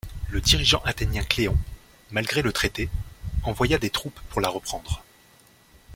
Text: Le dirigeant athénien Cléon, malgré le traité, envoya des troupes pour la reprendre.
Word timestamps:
Le 0.31 0.41
dirigeant 0.41 0.81
athénien 0.83 1.21
Cléon, 1.23 1.55
malgré 2.09 2.41
le 2.41 2.51
traité, 2.51 2.89
envoya 3.43 3.77
des 3.77 3.91
troupes 3.91 4.19
pour 4.31 4.41
la 4.41 4.49
reprendre. 4.49 5.03